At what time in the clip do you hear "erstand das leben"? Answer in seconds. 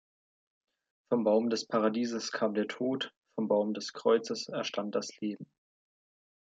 4.49-5.45